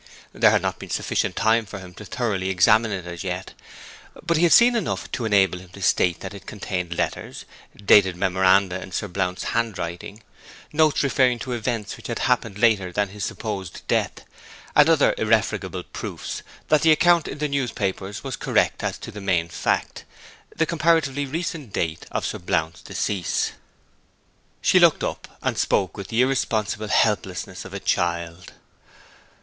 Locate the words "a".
27.75-27.79